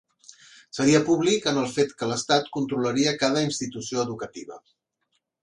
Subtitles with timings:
[0.77, 4.61] Seria públic en el fet que l'estat controlaria cada institució educativa.